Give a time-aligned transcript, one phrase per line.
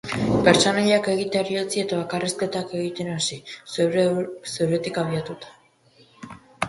[0.45, 3.37] Pertsonaiak egiteari utzi eta bakarrizketak egiten hasi,
[3.85, 5.55] zeuretik abiatuta.